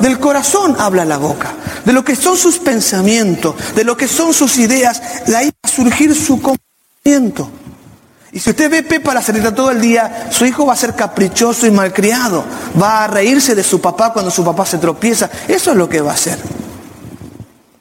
[0.00, 1.52] del corazón habla la boca,
[1.84, 5.52] de lo que son sus pensamientos, de lo que son sus ideas, de ahí va
[5.62, 7.50] a surgir su comportamiento.
[8.32, 10.94] Y si usted ve Pepa la salida todo el día, su hijo va a ser
[10.94, 12.44] caprichoso y malcriado,
[12.80, 16.00] va a reírse de su papá cuando su papá se tropieza, eso es lo que
[16.00, 16.38] va a hacer.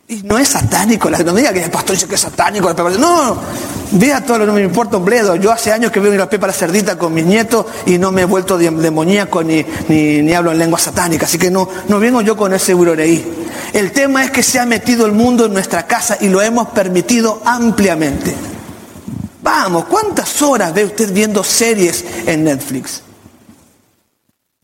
[0.07, 2.71] Y no es satánico, no diga que el pastor dice que es satánico.
[2.99, 3.37] No,
[3.93, 5.35] vea todo, lo no me importa un bledo.
[5.35, 8.25] Yo hace años que veo Pepa la cerdita con mis nietos y no me he
[8.25, 11.25] vuelto demoníaco ni, ni, hablo en lengua satánica.
[11.25, 13.25] Así que no, no vengo yo con ese buroreí.
[13.73, 16.67] El tema es que se ha metido el mundo en nuestra casa y lo hemos
[16.67, 18.35] permitido ampliamente.
[19.41, 23.04] Vamos, ¿cuántas horas ve usted viendo series en Netflix?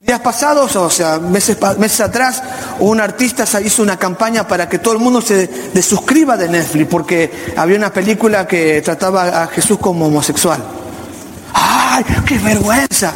[0.03, 2.41] Días pasados, o sea, meses, meses atrás,
[2.79, 7.31] un artista hizo una campaña para que todo el mundo se desuscriba de Netflix, porque
[7.55, 10.59] había una película que trataba a Jesús como homosexual.
[11.53, 13.13] ¡Ay, qué vergüenza!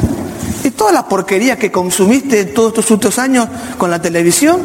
[0.62, 4.62] Y toda la porquería que consumiste todos estos últimos años con la televisión,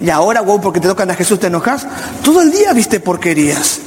[0.00, 1.86] y ahora, wow, porque te tocan a Jesús te enojas,
[2.24, 3.78] todo el día viste porquerías.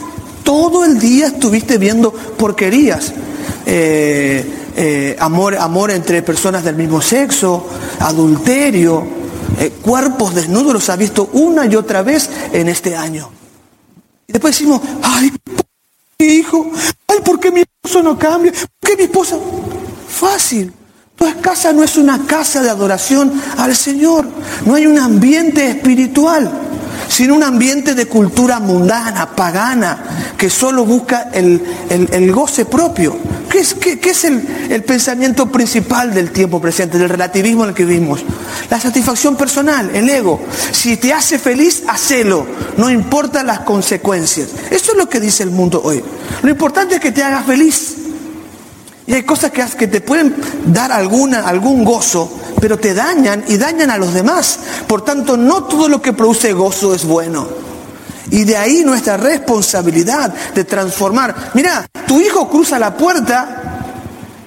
[0.46, 3.12] Todo el día estuviste viendo porquerías.
[3.66, 7.68] Eh, eh, amor, amor entre personas del mismo sexo,
[8.00, 9.06] adulterio,
[9.60, 13.30] eh, cuerpos desnudos los ha visto una y otra vez en este año.
[14.28, 15.32] Y después decimos, ay,
[16.20, 16.72] mi hijo,
[17.08, 18.52] ay, ¿por qué mi esposo no cambia?
[18.52, 19.38] ¿Por qué mi esposa?
[20.08, 20.74] Fácil.
[21.16, 24.26] Tu casa no es una casa de adoración al Señor.
[24.66, 26.52] No hay un ambiente espiritual
[27.08, 33.18] sino un ambiente de cultura mundana, pagana, que solo busca el, goce propio.
[33.50, 37.86] ¿Qué es, es el, el, pensamiento principal del tiempo presente, del relativismo en el que
[37.86, 38.24] vivimos?
[38.70, 40.42] La satisfacción personal, el ego.
[40.72, 44.50] Si te hace feliz, hacelo, no importa las consecuencias.
[44.72, 46.04] Eso es lo que dice el mundo hoy.
[46.42, 47.98] Lo importante es que te haga feliz.
[49.06, 50.36] Y hay cosas que, que te pueden
[50.68, 54.60] dar alguna, algún gozo, pero te dañan y dañan a los demás.
[54.88, 57.48] Por tanto, no todo lo que produce gozo es bueno.
[58.32, 61.52] Y de ahí nuestra responsabilidad de transformar.
[61.54, 63.84] Mira, tu hijo cruza la puerta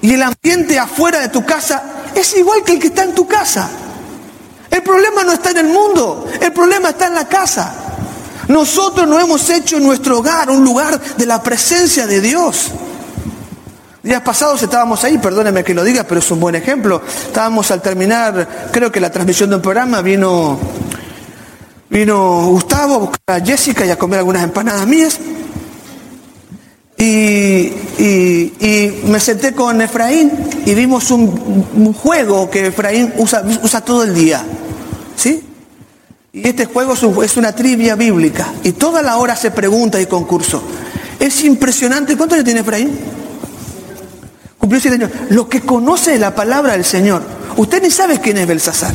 [0.01, 1.83] y el ambiente afuera de tu casa
[2.15, 3.69] es igual que el que está en tu casa.
[4.69, 7.73] El problema no está en el mundo, el problema está en la casa.
[8.47, 12.71] Nosotros no hemos hecho en nuestro hogar un lugar de la presencia de Dios.
[14.07, 17.01] Días pasados estábamos ahí, perdóneme que lo diga, pero es un buen ejemplo.
[17.05, 20.57] Estábamos al terminar, creo que la transmisión de un programa, vino
[21.89, 25.19] Vino Gustavo a buscar a Jessica y a comer algunas empanadas mías.
[26.97, 27.73] Y,
[29.03, 30.31] me senté con Efraín
[30.65, 34.41] y vimos un, juego que Efraín usa, usa, todo el día.
[35.17, 35.43] ¿Sí?
[36.31, 36.93] Y este juego
[37.23, 38.53] es una trivia bíblica.
[38.63, 40.63] Y toda la hora se pregunta y concurso.
[41.19, 42.15] Es impresionante.
[42.15, 43.16] ¿Cuánto le tiene Efraín?
[44.59, 45.11] Cumplió siete años.
[45.29, 47.21] Lo que conoce la palabra del Señor.
[47.57, 48.93] Usted ni sabe quién es Belsasar.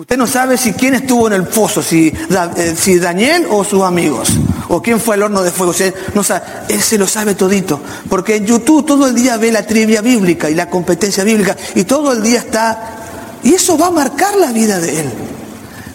[0.00, 4.30] Usted no sabe si quién estuvo en el pozo, si, eh, Daniel o sus amigos,
[4.68, 5.74] o quién fue el horno de fuego.
[6.14, 9.66] no sabe, él se lo sabe todito, porque en YouTube todo el día ve la
[9.66, 13.90] trivia bíblica y la competencia bíblica, y todo el día está, y eso va a
[13.90, 15.12] marcar la vida de él.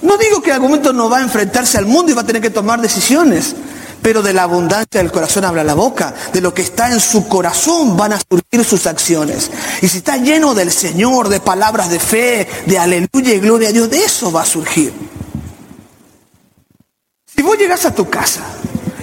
[0.03, 2.27] No digo que en algún momento no va a enfrentarse al mundo y va a
[2.27, 3.55] tener que tomar decisiones,
[4.05, 6.13] pero de la abundancia del corazón habla la boca.
[6.31, 9.49] De lo que está en su corazón van a surgir sus acciones.
[9.81, 13.71] Y si está lleno del Señor, de palabras de fe, de aleluya y gloria a
[13.71, 14.93] Dios, de eso va a surgir.
[17.35, 18.41] Si vos llegas a tu casa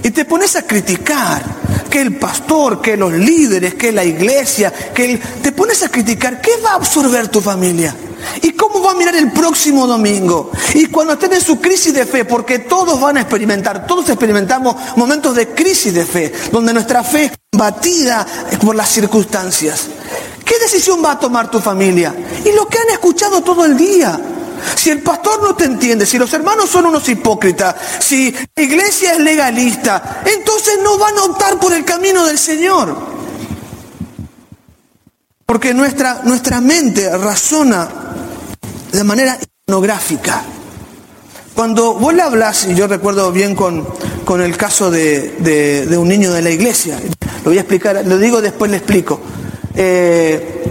[0.04, 1.42] y te pones a criticar
[1.92, 6.52] que el pastor, que los líderes, que la iglesia, que te pones a criticar, ¿qué
[6.64, 7.94] va a absorber tu familia?
[8.40, 10.50] ¿Y cómo va a mirar el próximo domingo?
[10.72, 14.74] Y cuando estén en su crisis de fe, porque todos van a experimentar, todos experimentamos
[14.96, 18.26] momentos de crisis de fe, donde nuestra fe es batida
[18.58, 19.88] por las circunstancias.
[20.46, 22.14] ¿Qué decisión va a tomar tu familia?
[22.42, 24.18] Y lo que han escuchado todo el día.
[24.74, 29.12] Si el pastor no te entiende, si los hermanos son unos hipócritas, si la iglesia
[29.12, 32.96] es legalista, entonces no van a optar por el camino del Señor.
[35.46, 37.88] Porque nuestra, nuestra mente razona
[38.92, 40.42] de manera etnográfica.
[41.54, 43.86] Cuando vos le hablas, y yo recuerdo bien con,
[44.24, 46.98] con el caso de, un niño de la iglesia,
[47.44, 49.20] lo voy a explicar, lo digo después le explico.
[49.74, 50.64] Eh,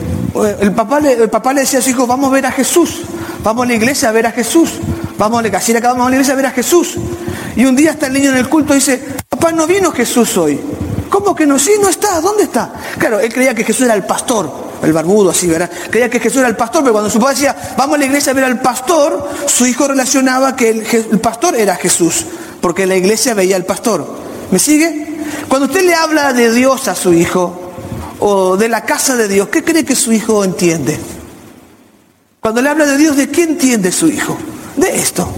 [0.59, 3.01] el, papá le, el papá le decía a su hijo, vamos a ver a Jesús,
[3.43, 4.73] vamos a la iglesia a ver a Jesús,
[5.17, 6.95] vamos a la, casi vamos a la iglesia a ver a Jesús.
[7.55, 10.37] Y un día está el niño en el culto y dice, papá, no vino Jesús
[10.37, 10.59] hoy.
[11.09, 11.59] ¿Cómo que no?
[11.59, 12.73] Sí, no está, ¿dónde está?
[12.97, 15.69] Claro, él creía que Jesús era el pastor el barbudo así, ¿verdad?
[15.89, 18.31] Creía que Jesús era el pastor, pero cuando su padre decía, vamos a la iglesia
[18.31, 22.25] a ver al pastor, su hijo relacionaba que el, pastor era Jesús,
[22.59, 24.05] porque la iglesia veía al pastor.
[24.49, 25.19] ¿Me sigue?
[25.47, 27.57] Cuando usted le habla de Dios a su hijo,
[28.19, 30.99] o de la casa de Dios, ¿qué cree que su hijo entiende?
[32.41, 34.35] Cuando le habla de Dios, ¿de qué entiende su hijo?
[34.75, 35.31] De esto.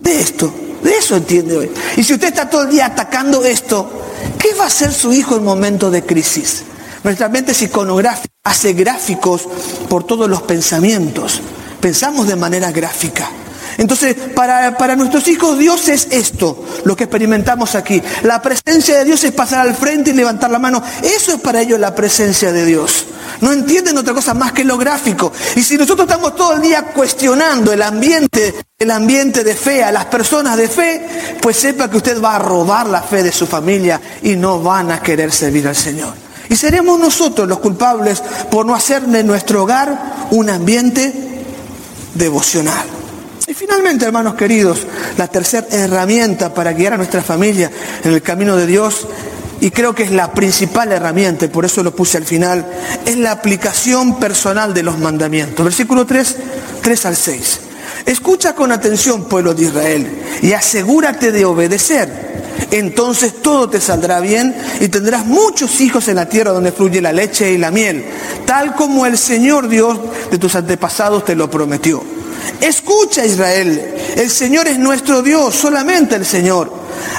[0.00, 0.52] De esto.
[0.82, 1.70] De eso entiende hoy.
[1.98, 3.90] Y si usted está todo el día atacando esto,
[4.38, 6.62] ¿qué va a hacer su hijo en momento de crisis?
[7.04, 9.46] Nuestra mente es iconográfica, hace gráficos
[9.90, 11.42] por todos los pensamientos.
[11.82, 13.28] Pensamos de manera gráfica.
[13.76, 18.02] Entonces, para, para, nuestros hijos Dios es esto, lo que experimentamos aquí.
[18.22, 20.82] La presencia de Dios es pasar al frente y levantar la mano.
[21.02, 23.04] Eso es para ellos la presencia de Dios.
[23.40, 25.32] No entienden otra cosa más que lo gráfico.
[25.54, 29.92] Y si nosotros estamos todo el día cuestionando el ambiente, el ambiente de fe a
[29.92, 31.06] las personas de fe,
[31.40, 34.90] pues sepa que usted va a robar la fe de su familia y no van
[34.90, 36.14] a querer servir al Señor.
[36.50, 41.12] Y seremos nosotros los culpables por no hacer de nuestro hogar un ambiente
[42.14, 42.86] devocional.
[43.46, 47.70] Y finalmente, hermanos queridos, la tercera herramienta para guiar a nuestra familia
[48.04, 49.06] en el camino de Dios,
[49.60, 52.66] y creo que es la principal herramienta, y por eso lo puse al final,
[53.04, 55.64] es la aplicación personal de los mandamientos.
[55.64, 56.36] Versículo 3,
[56.82, 57.60] 3 al 6.
[58.06, 62.28] Escucha con atención, pueblo de Israel, y asegúrate de obedecer
[62.70, 67.12] entonces todo te saldrá bien y tendrás muchos hijos en la tierra donde fluye la
[67.12, 68.04] leche y la miel,
[68.46, 69.98] tal como el Señor Dios
[70.30, 72.02] de tus antepasados te lo prometió.
[72.60, 76.72] Escucha Israel, el Señor es nuestro Dios, solamente el Señor.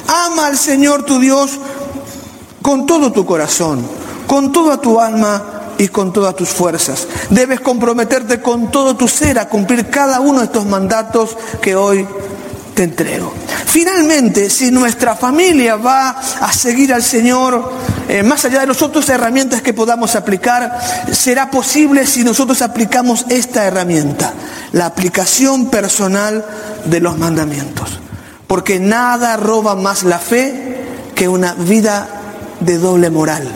[0.07, 1.51] Ama al Señor tu Dios
[2.69, 3.83] con todo tu corazón,
[4.27, 7.07] con toda tu alma y con todas tus fuerzas.
[7.31, 12.07] Debes comprometerte con todo tu ser a cumplir cada uno de estos mandatos que hoy
[12.75, 13.33] te entrego.
[13.65, 17.71] Finalmente, si nuestra familia va a seguir al Señor,
[18.07, 20.79] eh, más allá de las otras herramientas que podamos aplicar,
[21.11, 24.31] será posible si nosotros aplicamos esta herramienta,
[24.73, 26.45] la aplicación personal
[26.85, 27.99] de los mandamientos.
[28.45, 32.18] Porque nada roba más la fe que una vida
[32.59, 33.47] de doble moral,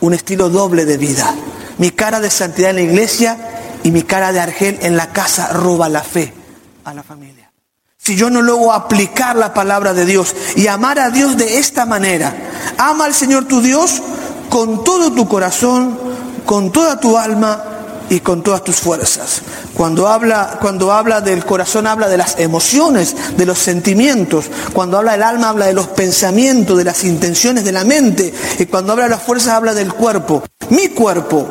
[0.00, 1.34] un estilo doble de vida.
[1.78, 3.38] Mi cara de santidad en la iglesia
[3.82, 6.32] y mi cara de argel en la casa roba la fe
[6.84, 7.50] a la familia.
[7.96, 11.86] Si yo no logro aplicar la palabra de Dios y amar a Dios de esta
[11.86, 12.34] manera,
[12.78, 14.02] ama al Señor tu Dios
[14.48, 15.98] con todo tu corazón,
[16.44, 17.71] con toda tu alma
[18.12, 19.40] y con todas tus fuerzas.
[19.72, 24.50] Cuando habla, cuando habla del corazón habla de las emociones, de los sentimientos.
[24.74, 28.34] Cuando habla del alma habla de los pensamientos, de las intenciones de la mente.
[28.58, 30.42] Y cuando habla de las fuerzas habla del cuerpo.
[30.68, 31.48] Mi cuerpo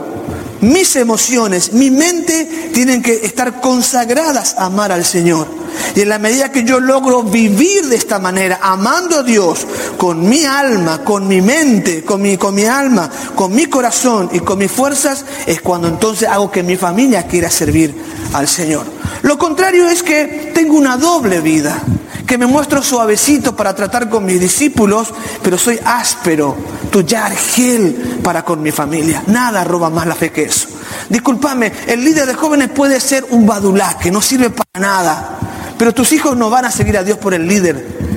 [0.62, 5.48] mis emociones, mi mente tienen que estar consagradas a amar al Señor.
[5.96, 9.66] Y en la medida que yo logro vivir de esta manera, amando a Dios
[10.02, 14.40] con mi alma, con mi mente, con mi, con mi alma, con mi corazón y
[14.40, 17.94] con mis fuerzas, es cuando entonces hago que mi familia quiera servir
[18.34, 18.84] al Señor.
[19.22, 21.84] Lo contrario es que tengo una doble vida,
[22.26, 26.58] que me muestro suavecito para tratar con mis discípulos, pero soy áspero,
[26.90, 29.22] tuyar, gel para con mi familia.
[29.28, 30.68] Nada roba más la fe que eso.
[31.10, 35.38] Disculpame, el líder de jóvenes puede ser un badulá, que no sirve para nada,
[35.78, 38.11] pero tus hijos no van a seguir a Dios por el líder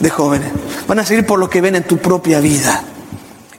[0.00, 0.50] de jóvenes,
[0.88, 2.82] van a seguir por lo que ven en tu propia vida.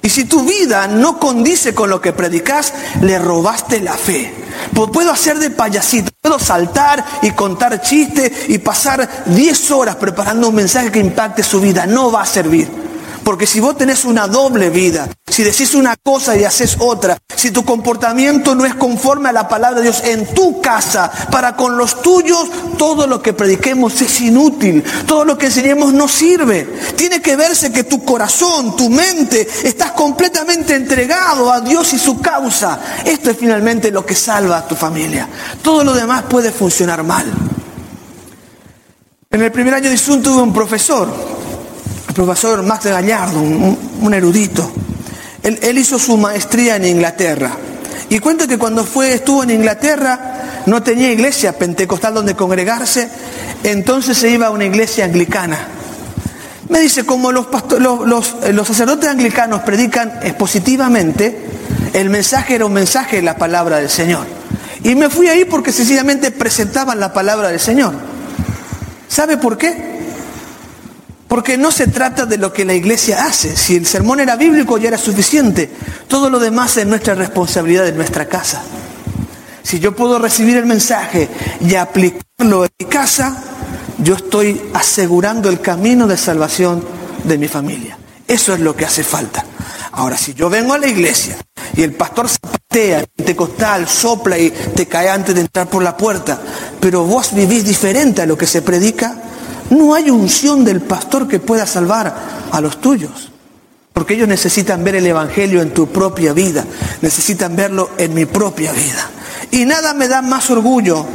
[0.04, 4.34] Y si tu vida no condice con lo que predicas, le robaste la fe.
[4.74, 10.56] Puedo hacer de payasito, puedo saltar y contar chistes y pasar 10 horas preparando un
[10.56, 11.86] mensaje que impacte su vida.
[11.86, 12.68] No va a servir.
[13.32, 17.52] Porque si vos tenés una doble vida, si decís una cosa y haces otra, si
[17.52, 21.78] tu comportamiento no es conforme a la palabra de Dios en tu casa, para con
[21.78, 26.68] los tuyos, todo lo que prediquemos es inútil, todo lo que enseñemos no sirve.
[26.98, 32.20] Tiene que verse que tu corazón, tu mente, estás completamente entregado a Dios y su
[32.20, 32.82] causa.
[33.06, 35.26] Esto es finalmente lo que salva a tu familia.
[35.62, 37.32] Todo lo demás puede funcionar mal.
[39.30, 41.31] En el primer año de Isun tuve un profesor
[42.12, 44.70] el profesor Max Gallardo, un, erudito.
[45.44, 47.52] Él, hizo su maestría en Inglaterra.
[48.10, 53.08] Y cuenta que cuando fue, estuvo en Inglaterra, no tenía iglesia pentecostal donde congregarse,
[53.64, 55.58] entonces se iba a una iglesia anglicana.
[56.68, 57.46] Me dice, como los,
[58.44, 61.46] eh, los sacerdotes anglicanos predican expositivamente,
[61.94, 64.26] el mensaje era un mensaje de la palabra del Señor.
[64.84, 67.94] Y me fui ahí porque sencillamente presentaban la palabra del Señor.
[69.08, 69.92] ¿Sabe por qué?
[71.32, 73.56] Porque no se trata de lo que la iglesia hace.
[73.56, 75.72] Si el sermón era bíblico ya era suficiente.
[76.10, 78.62] Todo lo demás es nuestra responsabilidad en nuestra casa.
[79.64, 81.30] Si yo puedo recibir el mensaje
[81.62, 83.42] y aplicarlo en mi casa,
[84.00, 86.84] yo estoy asegurando el camino de salvación
[87.24, 87.98] de mi familia.
[88.28, 89.46] Eso es lo que hace falta.
[89.94, 91.38] Ahora, si yo vengo a la iglesia
[91.78, 93.06] y el pastor zapatea,
[93.38, 96.42] costal, sopla y te cae antes de entrar por la puerta,
[96.82, 99.31] pero vos vivís diferente a lo que se predica,
[99.72, 102.14] no hay unción del pastor que pueda salvar
[102.52, 103.32] a los tuyos.
[103.94, 106.66] Porque ellos necesitan ver el Evangelio en tu propia vida.
[107.02, 109.10] Necesitan verlo en mi propia vida.
[109.52, 111.06] Y nada me da más orgullo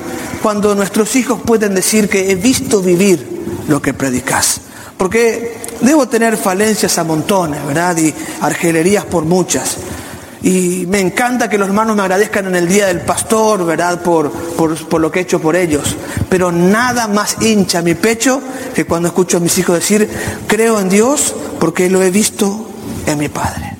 [0.43, 3.27] cuando nuestros hijos pueden decir que he visto vivir
[3.69, 4.61] lo que predicas.
[4.97, 7.97] Porque debo tener falencias a montones, ¿verdad?
[7.99, 9.77] Y argelerías por muchas.
[10.43, 14.03] Y me encanta que los hermanos me agradezcan en el día del pastor, ¿verdad?
[14.03, 15.97] Por, por, lo que he hecho por ellos.
[16.29, 18.41] Pero nada más hincha mi pecho
[18.75, 20.09] que cuando escucho a mis hijos decir,
[20.47, 22.69] creo en Dios porque lo he visto
[23.07, 23.77] en mi Padre.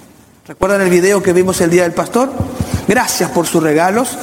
[0.47, 2.33] ¿Recuerdan el video que vimos el día del pastor?
[2.89, 4.17] Gracias por sus regalos,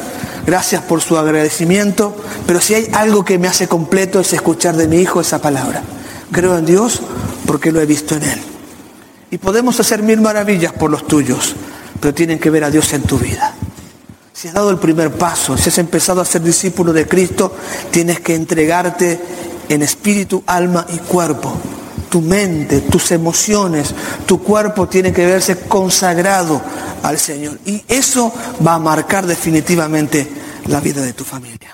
[0.45, 2.15] gracias por su agradecimiento,
[2.47, 5.81] pero si hay algo que me hace completo es escuchar de mi hijo esa palabra.
[6.31, 7.01] Creo en Dios
[7.45, 8.41] porque lo he visto en Él.
[9.31, 11.55] Y podemos hacer mil maravillas por los tuyos
[12.03, 13.55] pero tienen que ver a Dios en tu vida.
[14.33, 17.55] Si has dado el primer paso, si has empezado a ser discípulo de Cristo,
[17.91, 19.17] tienes que entregarte
[19.69, 21.55] en espíritu, alma y cuerpo.
[22.09, 23.95] Tu mente, tus emociones,
[24.25, 26.61] tu cuerpo tiene que verse consagrado
[27.03, 27.57] al Señor.
[27.65, 28.33] Y eso
[28.67, 30.27] va a marcar definitivamente
[30.65, 31.73] la vida de tu familia.